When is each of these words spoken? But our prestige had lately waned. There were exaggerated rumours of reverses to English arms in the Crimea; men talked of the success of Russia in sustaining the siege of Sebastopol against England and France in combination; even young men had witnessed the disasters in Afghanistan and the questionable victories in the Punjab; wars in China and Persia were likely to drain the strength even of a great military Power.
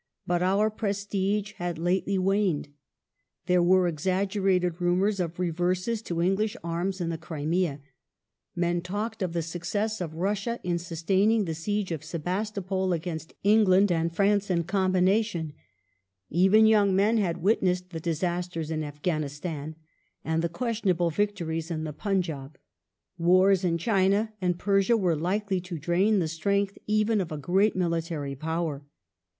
But 0.25 0.41
our 0.41 0.71
prestige 0.71 1.51
had 1.57 1.77
lately 1.77 2.17
waned. 2.17 2.69
There 3.45 3.61
were 3.61 3.87
exaggerated 3.87 4.81
rumours 4.81 5.19
of 5.19 5.37
reverses 5.37 6.01
to 6.01 6.23
English 6.23 6.57
arms 6.63 6.99
in 6.99 7.09
the 7.09 7.19
Crimea; 7.19 7.81
men 8.55 8.81
talked 8.81 9.21
of 9.21 9.33
the 9.33 9.43
success 9.43 10.01
of 10.01 10.15
Russia 10.15 10.59
in 10.63 10.79
sustaining 10.79 11.45
the 11.45 11.53
siege 11.53 11.91
of 11.91 12.03
Sebastopol 12.03 12.93
against 12.93 13.35
England 13.43 13.91
and 13.91 14.11
France 14.11 14.49
in 14.49 14.63
combination; 14.63 15.53
even 16.31 16.65
young 16.65 16.95
men 16.95 17.17
had 17.19 17.37
witnessed 17.43 17.91
the 17.91 17.99
disasters 17.99 18.71
in 18.71 18.83
Afghanistan 18.83 19.75
and 20.25 20.41
the 20.41 20.49
questionable 20.49 21.11
victories 21.11 21.69
in 21.69 21.83
the 21.83 21.93
Punjab; 21.93 22.57
wars 23.19 23.63
in 23.63 23.77
China 23.77 24.33
and 24.41 24.57
Persia 24.57 24.97
were 24.97 25.15
likely 25.15 25.61
to 25.61 25.77
drain 25.77 26.17
the 26.17 26.27
strength 26.27 26.75
even 26.87 27.21
of 27.21 27.31
a 27.31 27.37
great 27.37 27.75
military 27.75 28.33
Power. 28.33 28.83